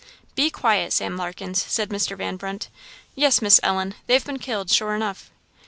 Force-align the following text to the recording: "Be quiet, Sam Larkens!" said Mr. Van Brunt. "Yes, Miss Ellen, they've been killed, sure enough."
"Be 0.33 0.49
quiet, 0.49 0.93
Sam 0.93 1.15
Larkens!" 1.15 1.57
said 1.61 1.89
Mr. 1.89 2.17
Van 2.17 2.35
Brunt. 2.35 2.69
"Yes, 3.13 3.39
Miss 3.39 3.59
Ellen, 3.61 3.93
they've 4.07 4.25
been 4.25 4.39
killed, 4.39 4.71
sure 4.71 4.95
enough." 4.95 5.29